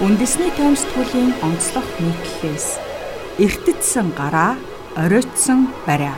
[0.00, 2.80] Үндэсний таймсдгуулийн онцлог нийтлэлээс
[3.36, 4.56] эртдсэн гараа,
[4.96, 6.16] оройтсон бариа.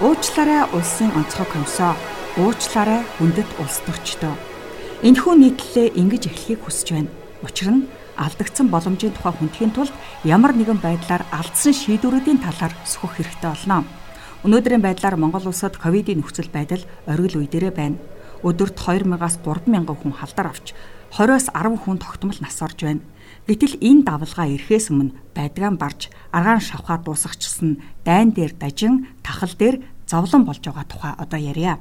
[0.00, 1.92] Уучлаарай улсын онцгой комиссоо,
[2.40, 4.32] уучлаарай хүндэт улс төрчдөө.
[5.04, 7.12] Энэхүү нийтлэлээ ингэж эхлэхийг хүсэж байна.
[7.44, 7.84] Учир нь
[8.16, 9.92] алдагдсан боломжийн тухай хүндхийн тулд
[10.24, 13.84] ямар нэгэн байдлаар алдсан шийдвэрүүдийн талаар сөхөх хэрэгтэй болно.
[14.48, 18.00] Өнөөдрийн байдлаар Монгол улсад ковидын нөхцөл байдал оргил үе дээрээ байна.
[18.40, 20.72] Өдөрт 2000-аас 3000 хүн халдвар авч
[21.12, 23.04] 20-оос 10 хүн тогтмол нас орж байна.
[23.44, 29.84] Гэтэл энэ давлгаа ирэхээс өмнө байдгаан барж аргаан шавхаа дуусгачсан дайн дээр дажин тахал дээр
[30.08, 31.76] зовлон болж байгаа тухай одоо ярья.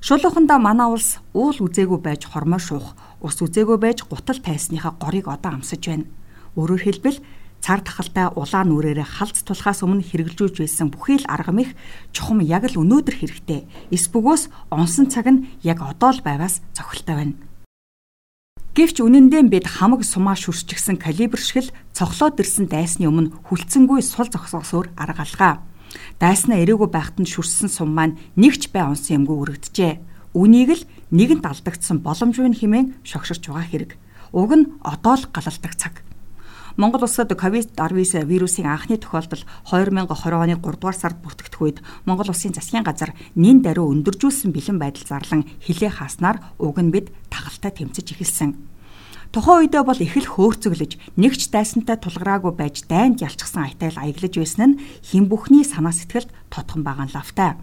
[0.00, 5.60] Шулууханда манай улс уул үзээгүй байж хормой шуух, ус үзээгүй байж гутал тайсныхаа горыг одоо
[5.60, 6.08] амсаж байна.
[6.56, 7.20] Өөрөөр хэлбэл
[7.60, 11.76] цар тахалтай улаан нүрээрээ халц тулахаас өмнө хэрэгжүүлж байсан бүхий л арга мэх
[12.14, 13.68] чухам яг л өнөөдөр хэрэгтэй.
[13.92, 17.36] Эс бөгөөс онсон цаг нь яг одоо л байваас цохилтой байна.
[18.76, 24.28] Гэвч үнэндээ бид хамаг сумаа шүршчихсэн калибр шиг л цохлоод ирсэн дайсны өмнө хүлцэнгүй сул
[24.28, 25.54] зогсоосоор арга алгаа.
[26.20, 29.92] Дайснаа ирээгүй байхад нь шүрсэн сум маань нэгч бай онсон юмгүй өргөджээ.
[30.36, 33.90] Үнийг л нэгэнт алдагдсан боломжгүй хэмээн шогширч байгаа хэрэг.
[34.36, 36.04] Уг нь одоо л галалдаг цаг.
[36.76, 42.52] Монгол улсад COVID-19 вирусын анхны тохиолдол 2020 оны 3 дугаар сард бүртгэгдэх үед Монгол улсын
[42.52, 48.12] засгийн газар нин даруй өндөржүүлсэн бэлэн байдал зарлан хилээ хааснаар уг нь бид тагалтай тэмцэж
[48.12, 48.60] эхэлсэн.
[49.32, 54.76] Тухайн үедээ бол их л хөөрцөглөж нэгч дайсантай тулгараагүй байж дайнд ялчсан аятайл аяглаж байсан
[54.76, 57.56] нь хэн бүхний санаа сэтгэлд тотхон байгаа нь лавтай.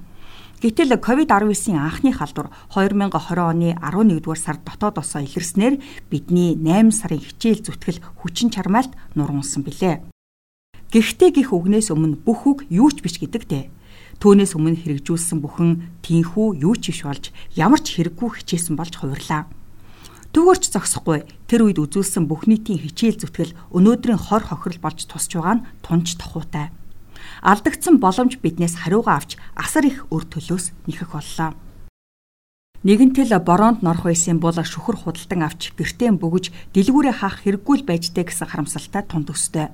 [0.63, 7.67] Гэтэл COVID-19-ийн анхны халдвар 2020 оны 11-р сард дотоод осоо илэрснээр бидний 8 сарын хичээл
[7.67, 10.07] зүтгэл хүчин чармайлт нургунсан билээ.
[10.87, 13.65] Гэхдээ гих үгнээс өмнө бүх үг юу ч биш гэдэг дээ.
[14.23, 19.51] Түүнээс өмнө хэрэгжүүлсэн бүхэн тийхүү юу ч биш болж ямар ч хэрэггүй хичээсэн болж хувирлаа.
[20.31, 25.59] Түгээрч зогсохгүй тэр үед үзүүлсэн бүх нийтийн хичээл зүтгэл өнөөдрийн хор хохирол болж тусч байгаа
[25.59, 26.71] нь тунч тохуутай
[27.43, 31.51] алдагдсан боломж биднээс хариугаа авч асар их өр төлөөс нэхэх боллоо.
[32.83, 38.27] Нэгэнтэл бороонд норох байсан бол шүхэр худалдан авч гэртээ бөгөж дэлгүүрээ хаах хэрэггүй л байжтэй
[38.27, 39.71] гэсэн харамсалтай тунд өстэй.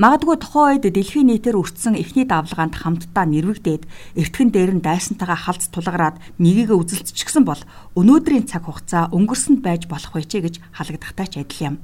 [0.00, 3.84] Магадгүй тухайн үед дэлхийн нийтээр өртсөн эхний давлгаанд хамтдаа нэрвэгдээд
[4.16, 7.60] эртхэн дээр нь дайсантайгаа халц тулгараад мигийг үзэлтчихсэн бол
[7.92, 11.76] өнөөдрийн цаг хугацаа өнгөрсөнд байж болох байчээ гэж халагдахтай ч адил юм.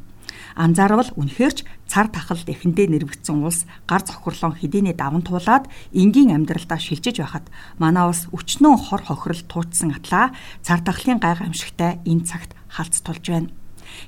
[0.54, 7.18] Анзаарвал үнэхэрч цар тахалд эхэндээ нэрвэгдсэн улс гар цохирлон хэдийний даван туулаад энгийн амьдралдаа шилжиж
[7.18, 7.50] байхад
[7.82, 10.30] манай улс өчнөө хор хохирол туутсан атлаа
[10.62, 13.50] цар тахлын гай гамшигтай энэ цагт халц тулж байна.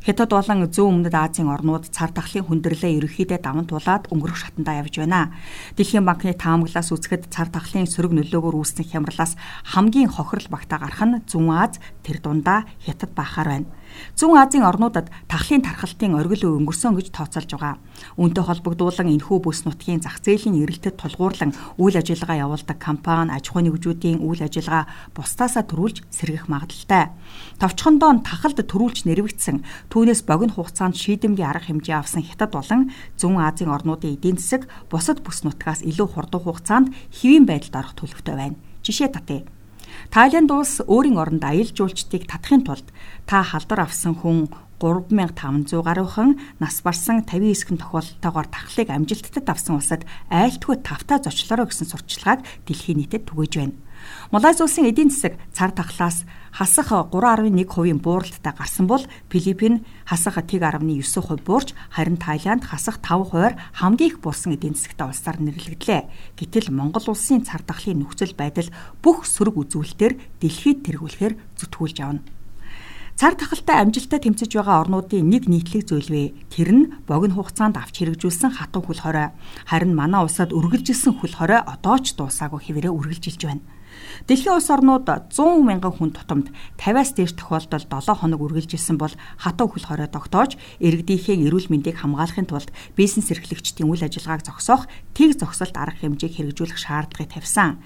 [0.06, 5.02] Хятад болон зүүн өмнөд Азийн орнууд цар тахлын хүндрэлээ ерөнхийдөө даван туулаад өнгөрөх шатандаа явж
[5.02, 5.34] байна.
[5.76, 9.38] Дэлхийн банкны таамаглаас үзэхэд цар тахлын сөрөг нөлөөгөөр үүссэн хямралаас
[9.72, 13.68] хамгийн хохирол багтаа гарах нь Зүүн Аз, тэр дундаа Хятад баахаар байна.
[14.16, 17.76] Зүүн Азийн орнуудад тахлын тархалтын оргил өнгөрсөн гэж тооцоолж байгаа.
[18.20, 23.72] Үүнтэй холбогдуулан энэхүү бүс нутгийн зах зээлийн эрэлтэд тулгуурлан үйл ажиллагаа явуулдаг компани аж ахуйн
[23.72, 24.84] нэгжүүдийн үйл ажиллагаа
[25.16, 27.12] бусдаасаа төрүүлж сэргэх магадaltaй.
[27.60, 33.72] Товчхондоо тахалд төрүүлж нэрвэгдсэн түүнээс богино хугацаанд шийдэмгийн арга хэмжээ авсан Хятад болон Зүүн Азийн
[33.72, 38.56] орнуудын эдийн засаг бусад бүс нутгаас илүү хурдан хугацаанд хэвийн байдалд орох төлөвтэй байна.
[38.84, 39.55] Жишээ татъя.
[40.14, 42.88] Тайланд улс өөрийн оронд аялал жуулчдыг татахын тулд
[43.26, 50.02] та халдар авсан хүн 3500 гаруйхан нас барсан 59 хүн тохиолдолтойгоор тахлыг амжилттай давсан улсад
[50.28, 53.76] айлтгүй тавтаа зочлороо гэсэн сурталчилгааг дэлхийн нийтэд түгэж байна.
[54.30, 61.74] Малайз улсын эдийн засаг цар тахлаас хасах 3.1% бууралттай гарсан бол Филиппин хасах 1.9% буурч
[61.90, 66.02] харин Таиланд хасах 5%-аар хамгийн их булсан эдийн засагтай улсаар нэрлэгдлээ.
[66.38, 68.72] Гэтэл Монгол улсын цар тахлын нөхцөл байдал
[69.04, 72.24] бүх сөрөг үзүүлэлтээр дэлхийд тэргүүлэхээр зүтгүүлж авна.
[73.16, 76.36] Цар тахалтай амжилттай тэмцэж байгаа орнуудын нэг нийтлэг зүйлвэ.
[76.52, 79.32] Тэр нь богино хугацаанд авч хэрэгжүүлсэн хатуу хөл хорой.
[79.64, 83.64] Харин манай улсад үргэлжилсэн хөл хорой одоо ч дуусаагүй хэвээрээ үргэлжилж байна.
[84.26, 86.50] Дэлхийн улс орнууд 100 мянган хүн тутамд
[86.80, 92.50] 50-аас дээш тохиолдолд 7 хоног үргэлжилсэн бол хатуу хөл хорой тогтоож иргэдийнхээ эрүүл мэндийг хамгаалахын
[92.50, 97.78] тулд бизнес эрхлэгчдийн үйл ажиллагааг зогсоох тэг зогсолт арга хэмжээг хэрэгжүүлэх шаардлагыг тавьсан.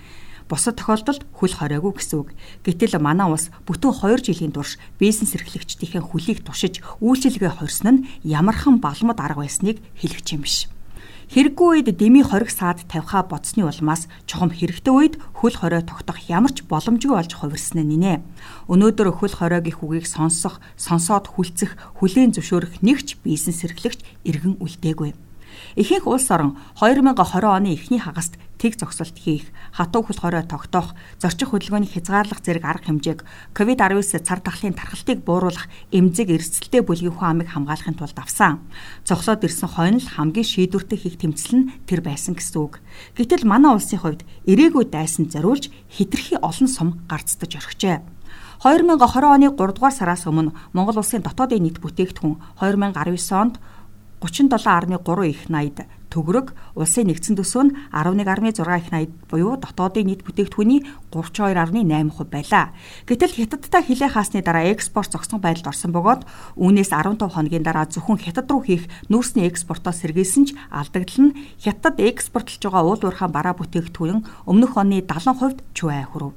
[0.50, 2.34] Бусад тохиолдолд хөл хоройгүй гэсэн үг.
[2.66, 8.82] Гэтэл манай улс бүтэн 2 жилийн турш бизнес эрхлэгчдийнхээ хөлийг тушиж үйлчилгээ хорьсон нь ямархан
[8.82, 10.66] балмад арга байсныг хэлэх юм биш.
[11.30, 16.50] Хэрэггүй үед деми хориг саад тавихаа бодсны улмаас чухам хэрэгтэй үед хөл хорой тогтох ямар
[16.50, 18.18] ч боломжгүй болж хувирсан нь нэ.
[18.66, 25.14] Өнөөдөр хөл хоройгийн хүгийг сонсох, сонсоод хүлцэх, хүлээн зөвшөөрөх нэгч бизнес эрхлэгч иргэн үлдээгүй.
[25.78, 31.56] Ихэнх улс орон 2020 оны эхний хагаст тэг зогсолт хийх, хатуу хөл хорой тогтоох, зорчих
[31.56, 33.24] хөдөлгөөний хязгаарлах зэрэг арга хэмжээг
[33.56, 38.60] COVID-19 цар тахлын тархалтыг бууруулах эмзэг эрсдэлтэй бүлгийн хүн амыг хамгаалахын тулд авсан.
[39.08, 42.84] Цогцолоод ирсэн хойно л хамгийн шийдвэртэй хийх тэмцэл нь тэр байсан гэсэн үг.
[43.16, 48.04] Гэтэл манай улсын хувьд ирээгүй дайсан зориулж хитрхи олон сум гарцдаж орхижээ.
[48.60, 53.56] 2020 оны 3 дугаар сараас өмнө Монгол улсын дотоодын нийт бүтээгдэхүүн 2019 онд
[54.20, 60.84] 37.3 их 80 төгрөг улсын нэгдсэн төсөв нь 11.6 их 80 буюу дотоодын нийт бүтээгдэхүүний
[61.14, 62.74] 32.8% байлаа.
[63.06, 66.26] Гэтэл хятадтай хилээ хаасны дараа экспорт зогсон байдалд орсон бөгөөд
[66.58, 72.02] үүнээс 15 хоногийн дараа зөвхөн хятад руу хийх нүүрсний экспортоо сэргийлсэн ч алдагдал нь хятад
[72.02, 76.34] экспортлж байгаа уул уурхаан бараа бүтээгдэхүүн өмнөх оны 70% чуай хүрв.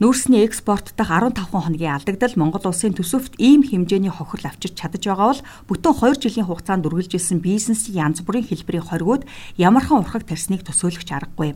[0.00, 5.28] Нүүрсний экспорт дах 15 хоногийн алдагдал Монгол улсын төсөвт ийм хэмжээний хохирол авчирч чадаж байгаа
[5.28, 9.28] бол бүтэн 2 жилийн хугацаанд үргэлжилсэн бизнесийн янз бүрийн хэлбэрийн хоригууд
[9.60, 11.52] ямархан урхаг тарсныг төсөөлөх аргагүй.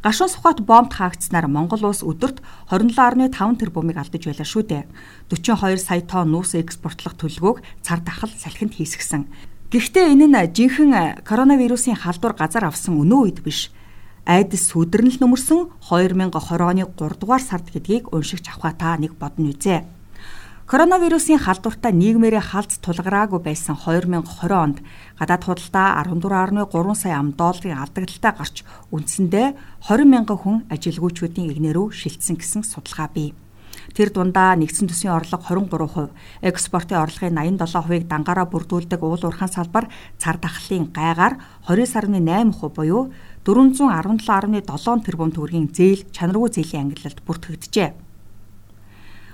[0.00, 2.40] Гашуун сухат бомбд хаагдсанаар Монгол улс өдөрт
[2.72, 4.88] 27.5 тэрбумыг алдаж байлаа шүү дээ.
[5.28, 9.28] 42 сая тонн нүүрс экспортлох төлөвөг цар тахал салхинд хийсгсэн.
[9.68, 13.68] Гэхдээ энэ нь жинхэнэ коронавирусын халдвар газар авсан өнөө үед биш
[14.26, 19.82] айдас сүдэрнэл нөмөрсөн 2020 оны 3 дугаар сард гэдгийг уншигч авахаа та нэг бодно үзье.
[20.72, 24.24] Коронавирусын халдвартай нийгмээрээ халдц тулгараагүй байсан 2020
[24.54, 24.78] онд
[25.18, 28.56] гадаад худалдаа 14.3 сая ам долларын алдагдaltaй гарч
[28.94, 29.48] үндсэндээ
[29.90, 33.34] 20 мянган хүн ажилгүйчүүдийн игнэрүү шилжсэн гэсэн судалгаа бий.
[33.92, 40.38] Тэр дундаа нэгдсэн төсвийн орлого 23%, экспортын орлогын 87%-ыг дангаараа бүрдүүлдэг уул уурхаан салбар цар
[40.38, 41.36] тахлын гайгаар
[41.68, 47.90] 29.8% буюу 417.7 тэрбум төгрөгийн зээл чанаргүй зээлийн ангиллалд бүртгэгджээ.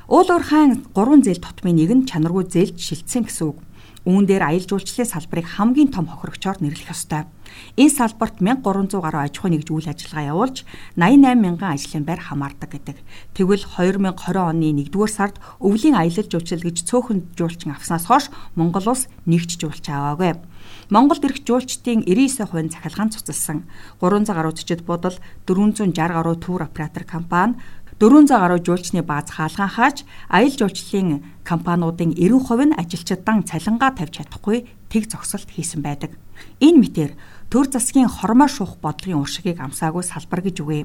[0.08, 3.60] Уул уурхайн 3 зээл тутмын нэг нь чанаргүй зээлд шилжсэн гэсэн үг.
[4.08, 7.28] Үүн дээр аялал жуулчлалын салбарыг хамгийн том хохирогчоор нэрлэх ёстой.
[7.76, 10.64] Энэ салбарт 1300 гаруй аж ахуй нэгж үйл ажиллагаа явуулж
[10.96, 12.96] 88 мянган ажлын байр хамаардаг гэдэг.
[13.36, 19.12] Тэгвэл 2020 оны 1-р сард өвлийн аялал жуулчлал гэж цөөхөн жуулчин авснаас хойш Монгол улс
[19.28, 20.40] нэгч жуулч аваагүй.
[20.88, 23.68] Монголд ирэх жуулчдын 99% нь цахилгаан цуцалсан.
[24.00, 25.12] 300 гаруй зочид бодол
[25.44, 27.60] 460 гаруй тур оператор компани
[28.00, 34.64] 400 гаруй жуулчны бааз хаалгаан хааж аялал жуулчлалын компаниудын 90% нь ажилчидан цалингаа тавьж чадахгүй
[34.88, 36.16] тэг зогсолт хийсэн байдаг.
[36.60, 37.10] Энэ мэтэр
[37.48, 40.84] төр засгийн хормоо шуух бодлогын уршигийг амсаагүй салбар гэж үгүй.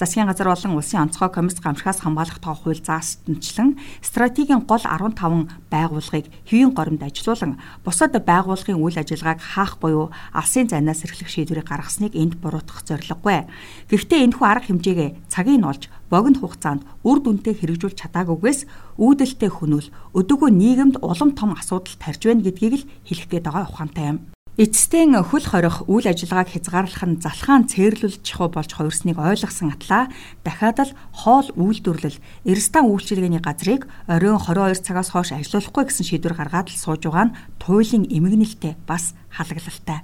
[0.00, 6.26] Засгийн газар болон улсын онцгой комисс гамшихаас хамгаалах тоо хууль заастанчлан стратегийн гол 15 байгууллагыг
[6.48, 12.40] хэвийн горимд ажилуулан бусад байгууллагын үйл ажиллагааг хаах буюу алсын зайнаас эрхлэх шийдвэрийг гаргасныг энд
[12.40, 13.44] буруутгах зорилгогүй.
[13.92, 18.60] Гэхдээ энэхүү арга хэмжээгээ цагийг нь олж богино хугацаанд үр дүнтэй хэрэгжүүлж чадаагүйгээс
[18.96, 24.06] үүдэлтэй хөнөөл өдөгөө нийгэмд улам том асуудал тарж байна гэдгийг л хэлэх гээд байгаа ухаантай
[24.16, 24.18] юм.
[24.58, 30.10] Эцэстэн хөл хорих үйл ажиллагааг хязгаарлах нь залхаан цээрлүүлж чухал болж хувирсныг ойлгосон атлаа
[30.42, 36.74] дахиад л хоол үйлдвэрлэл Эрстан үйлчилгээний газрыг оройн 22 цагаас хойш ажиллуулахгүй гэсэн шийдвэр гаргаад
[36.74, 40.02] л сууж байгаа нь туйлын эмгэнэлтэй бас халаглалтай.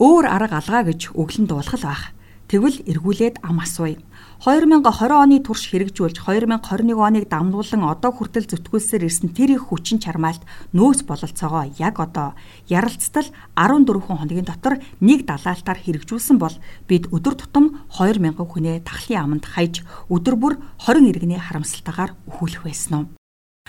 [0.00, 2.16] Өөр арга алгаа гэж өглөн дуулах л байх.
[2.48, 4.00] Тэгвэл эргүүлээд ам асууя.
[4.42, 10.42] 2020 оны турш хэрэгжүүлж 2021 оныг дамнуулан одоо хүртэл зөвтгүүлсээр ирсэн тэр их хүчин чармаалт
[10.74, 12.34] нөөц бололцоогоо яг одоо
[12.66, 16.58] ярилцтал 14 хоногийн дотор нэг далаалтаар хэрэгжүүлсэн бол
[16.90, 20.58] бид өдөр тутам 2000 хүнээ тахлын аманд хаяж өдөр бүр
[20.90, 23.10] 20 иргэний харамсалтайгаар өхүүлэх байсан нь.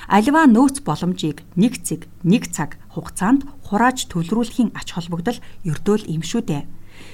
[0.10, 6.42] Аливаа нөөц боломжийг нэг цэг, нэг цаг хугацаанд хурааж төлрүүлэхийн ач холбогдол ердөөл юм шүү
[6.50, 6.66] дээ.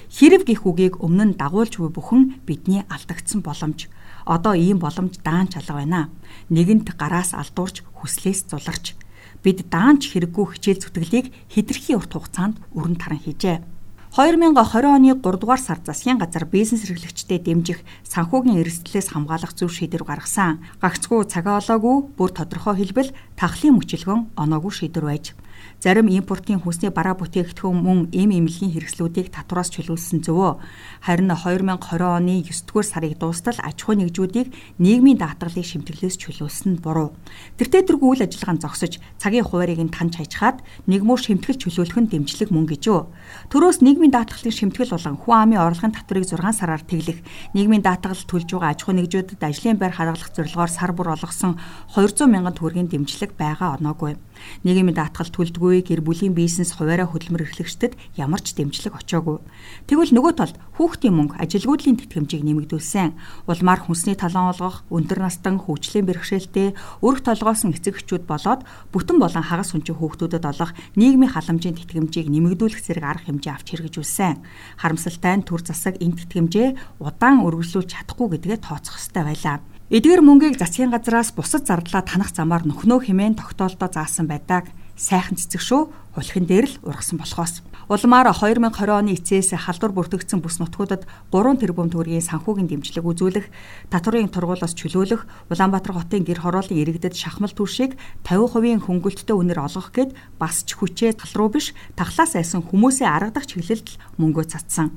[0.09, 3.87] Хэрв гих үгийг өмнө нь дагуулж буй бүхэн бидний алдагдсан боломж.
[4.25, 6.09] Одоо ийм боломж даанч алга байна.
[6.49, 8.97] Нэгэнт гараас алдуурч хүслээс зуларч
[9.43, 13.63] бид даанч хэрэггүй хичээл зүтгэлийг хэтэрхий урт хугацаанд өрн таран хийжээ.
[14.09, 20.03] 2020 оны 3 дугаар сард засгийн газар бизнес эрхлэгчдэд дэмжих санхүүгийн эрсдлээс хамгаалах зөв шийдвэр
[20.03, 20.65] гаргасан.
[20.81, 25.37] Гагцгүй цагаа олоогүй бүр тодорхой хэлбэл тахлын мөчилгөн оноогүй шийдвэр байж
[25.79, 30.59] Зарим импортын хүнсний бараа бүтээгдэхүүн мөн эм эмнэлгийн хэрэгслүүдийг татвараас чөлөөлсөн зөвөө.
[31.07, 37.15] Харин 2020 оны 9-р сарыг дуустал аж ахуй нэгжүүдийг нийгмийн даатгалыг шимтгэлээс чөлөөлсөн нь буруу.
[37.55, 40.59] Тэртээ тэргүй үйл ажиллагаа зогсож цагийн хуваарийг нь тань хайчхаад
[40.91, 42.99] нэгмөр шимтгэл чөлөөлөх нь дэмжлэг мөн гэжөө.
[43.47, 47.23] Төрөөс нийгмийн даатгалын шимтгэл болон хүн амын орлогын татварыг 6 сараар тэглэх,
[47.55, 51.55] нийгмийн даатгал төлж байгаа аж ахуй нэгжүүдэд ажлын байр хадгалах зорилгоор сар бүр олгосон
[51.95, 54.19] 200 мянган төгрөгийн дэмжлэг байгаа оноогүй.
[54.63, 59.39] Нийгмийн даатгал төлдөггүй гэр бүлийн бизнес хуваараа хөдөлмөр эрхлэгчдэд ямар ч дэмжлэг очоогүй.
[59.87, 63.15] Тэгвэл нөгөө талд хүүхдийн мөнгө ажилгүйдлийн тэтгэмжийг нэмэгдүүлсэн.
[63.47, 68.63] Улмаар хүнсний талан олгох, өндөр настан хөгжлийн бэрхшээлтэй, өрх толгоосон эцэг эхчүүд болоод
[68.95, 74.39] бүтэн болон хагас хүнчин хүүхдүүдэд олох нийгмийн халамжийн тэтгэмжийг нэмэгдүүлэх зэрэг арга хэмжээ авч хэрэгжүүлсэн.
[74.79, 79.78] Харамсалтай нь төр засаг энэ тэтгэмжээ удаан үргэлжлүүлж чадахгүй гэдгээ тооцох ёстой байлаа.
[79.89, 85.65] Эдгээр мөнгийг засгийн газраас бусад зардлаа танах замаар нөхнөө хэмээн тогтоолдоо заасан байдаг сайхан цэцэг
[85.65, 87.65] шүү хулхин дээр л ургасан болохоос.
[87.89, 93.49] Улмаар 2020 оны эцээс халдвар бүртгэгдсэн бүс нутгуудад 3 тэрбум төгрөгийн санхүүгийн дэмжлэг үзүүлэх,
[93.89, 97.97] татварын тургуулаас чөлөөлөх, Улаанбаатар хотын гэр хорооллын иргэдэд шахмал түвшийг
[98.29, 103.41] 50% хөнгөлөлттэй үнээр олгох гээд бас ч хүчээ тал руу биш тахлаас айсан хүмүүсийн арга
[103.41, 104.93] дах чиглэлд мөнгөө цацсан.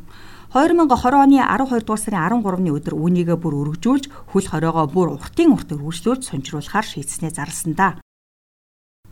[0.52, 5.72] 2020 оны 12 дугаар сарын 13-ны өдөр үүнийгээ бүр өргөжүүлж хөл хориогоо бүр уртын урт
[5.72, 7.96] өргөжлүүлж сонжруулахаар шийдснээ зарласан да.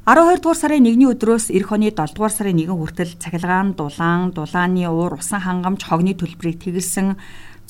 [0.04, 4.84] 12 дугаар сарын 1-ний өдрөөс эх оны 7 дугаар сарын 1 хүртэл цахилгаан, дулаан, дулааны
[4.84, 7.16] уур, усан хангамж, хогны төлбөрийг тэгэлсэн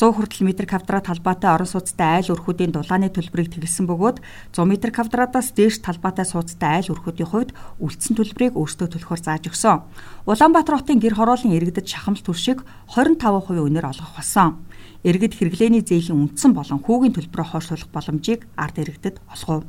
[0.00, 4.24] 100 хүртэл метр квадрат талбайтай орон сууцтай айл өрхүүдийн дулааны төлбөрийг тэгэлсэн бөгөөд
[4.56, 7.52] 100 метр квадратаас дээш талбайтай сууцтай айл өрхүүдийн хувьд
[7.84, 9.84] үлдсэн төлбөрийг өөрсдөө төлөхөөр зааж өгсөн.
[10.24, 12.64] Улаанбаатар хотын гэр хорооллын иргэдэд шахамл түвшиг
[12.96, 14.64] 25% үнээр олгох болсон
[15.04, 19.64] иргэд хэрэглээний зээлийн үндсэн болон хүүгийн төлбөрөөр хойшлуулах боломжийг ард иргэдэд олгов.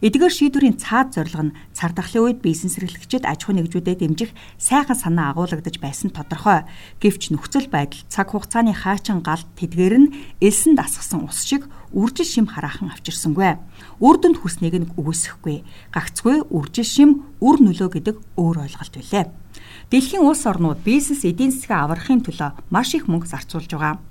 [0.00, 4.96] Эдгээр шийдвэрийн цаад зорилго нь цар тахлын үед бизнес эрхлэгчид аж ахуй нэгжүүдэд дэмжих сайхан
[4.96, 6.64] санаа агуулгадж байсан тодорхой.
[7.02, 12.46] Гэвч нөхцөл байдал цаг хугацааны хаачин галт тэдгээр нь элсэн дасгсан ус шиг үржил шим
[12.46, 13.58] хараахан авчирсангүй.
[14.00, 15.66] Үр дүнд хүснийг нь үгүйсэхгүй.
[15.92, 17.10] Гагцгүй үржил шим
[17.42, 19.26] үр нөлөө гэдэг өөр ойлголт билээ.
[19.90, 24.02] Дэлхийн улс орнууд бизнес эдийн засгийн аврахын төлөө маш их мөнгө зарцуулж байгаа.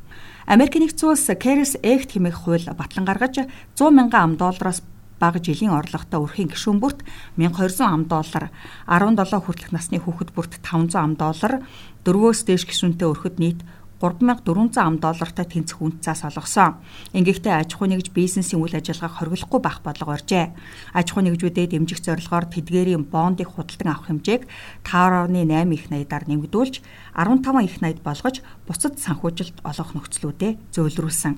[0.46, 4.86] Америк нэгдсэн улс CARES Act хэмээх хууль батлан гаргаж 100 мянган ам доллароос
[5.18, 7.02] бага жилийн орлоготой өрхийн гишүүн бүрт
[7.34, 8.54] 1200 ам доллар,
[8.86, 11.66] 17 хүртэлх насны хүүхэд бүрт 500 ам доллар,
[12.06, 13.66] дөрвөөс дээш гишүүнтэй өрхөд нийт
[14.02, 16.84] 3400 ам доллартай тэнцэх үнцээс олгосон.
[17.16, 20.52] Ингэхдээ аж ахуй нэгж бизнесийн үйл ажиллагааг хориглохгүй байх бодлого оржээ.
[20.92, 24.44] Аж ахуй нэгжүүдэд дэмжих зорилгоор тэдгээрийн бондыг худалдан авах хэмжээг
[24.84, 26.76] 5.8 их наядаар нэмэгдүүлж
[27.16, 31.34] 15 их наяд болгож буцад санхүүжилт олгох нөхцлүүдэд зөөлрүүлсэн.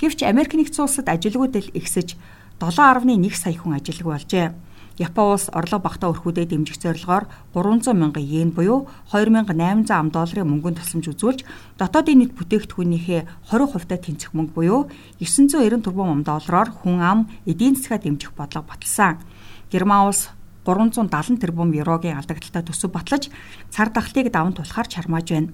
[0.00, 2.16] Гэвч Америк нэгдсэн улсад ажилгүйдэл ихсэж
[2.60, 4.48] 7.1 сая хүн ажилгүй болжээ.
[5.00, 7.24] Япон улс орлого багтаа өрхүүдэд дэмжих зорилгоор
[7.56, 11.40] 300 мянган йен буюу 2800 ам долларын мөнгөнд тусламж үзүүлж
[11.80, 17.80] дотоодын нийт бүтээгдэхүүнийхээ 20% та тэнцэх мөнгө буюу 990 тэрбум ам доллараар хүн ам эдийн
[17.80, 19.24] засгаа дэмжих бодлого баталсан.
[19.72, 20.28] Герман улс
[20.68, 23.32] 370 тэрбум еврогийн алдагдaltaй төсөв батлаж
[23.72, 25.48] цар тахлыг даван тулахаар чармааж байна.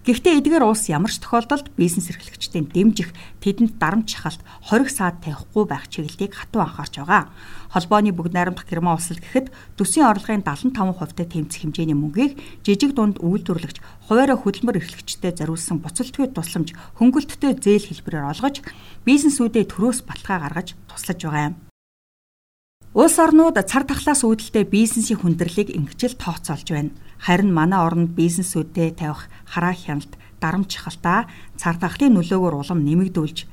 [0.00, 3.12] Гэхдээ эдгээр улс ямар ч тохиолдолд бизнес эрхлэгчдийн дэмжих,
[3.44, 7.28] тэдэнд дарамт шахалт, хориг саад тавихгүй байх чиглэлийг хатуу анхаарч байгаа.
[7.68, 12.32] Холбооны бүгд найрамдах Герман улс л гэхэд төсвийн орлогын 75%-тай тэмцэх хэмжээний мөнгийг
[12.64, 18.64] жижиг дунд үйлдвэрлэгч, хуваараа хөдөлмөр эрхлэгчдэд зориулсан буцалтгүй тусламж, хөнгөлөлттэй зээл хэлбэрээр олгож,
[19.04, 21.56] бизнесүүдэд төрөөс баталгаа гаргаж туслаж байгаа юм.
[22.96, 26.90] Улс орнууд цар тахлаас үүдэлтэй бизнесийн хүндрэлийг ингэжил тооцоолж байна.
[27.20, 31.28] Харин манай орнд бизнесүүдэд тавих хараа хяналт, дарамт чахалтаа
[31.60, 33.44] цар тахлын нөлөөгөөр улам нэмэгдүүлж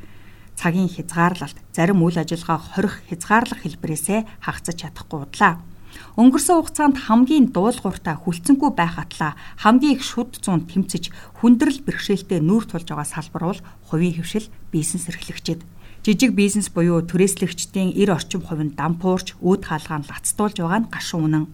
[0.55, 5.59] цагийн хязгаарлалт, зарим үйл ажиллагаа хорих хязгаарлах хэлбэрээсээ хагацж чадахгүй удлаа.
[6.15, 11.09] Өнгөрсөн хугацаанд хамгийн дуулууртай хүлцэнгүй байх атлаа хамгийн их шүд зүүн тэмцэж
[11.41, 15.61] хүндрэл бэрхшээлтэй нүүр тулж байгаа салбар бол хувийн хөвшил бизнес эрхлэгчид
[16.07, 21.25] жижиг бизнес буюу түрээслэгчдийн 90 орчим хувь нь дампуурч өөд хаалгаан лацдуулж байгаа нь гашуун
[21.27, 21.45] үнэн.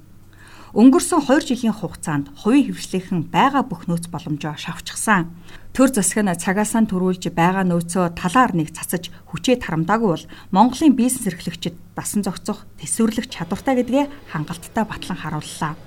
[0.74, 5.30] Өнгөрсөн 2 жилийн хугацаанд хувийн хөвшлийнхэн байгаа бүх нөөц боломжоо шавчсан.
[5.70, 11.30] Төр засаг нь цагаасаа төрүүлж байгаа нөөцөө талаар нэг цацаж хүчээ тарамдаагүй бол Монголын бизнес
[11.30, 15.78] эрхлэгчид дасан зохицох төсвөрлөх чадвартай гэдгээ хангалттай батлан харууллаа.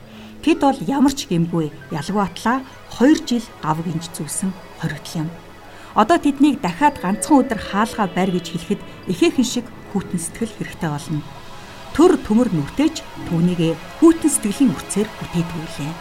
[0.46, 2.62] Тэд бол ямар ч гэмгүй ялгуу атлаа
[3.02, 5.28] 2 жил гав гинж зүүсэн хоригдл юм.
[5.98, 11.26] Одоо тэднийг дахиад ганцхан өдөр хаалгаа барь гэж хэлэхэд ихээхэн шиг хүүтэн сэтгэл хэрэгтэй болно.
[11.96, 15.92] Төр төмөр нүртэж түүнийгээ хүүтэн сэтгэлийн үрцээр бүтээдэг үлээ.